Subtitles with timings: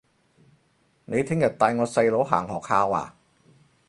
[1.05, 3.13] 你聽日帶我細佬行學校吖